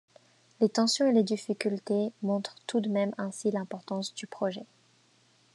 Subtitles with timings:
[0.59, 4.65] Les tensions et les difficultés montrent tout de même ainsi l'importance du projet.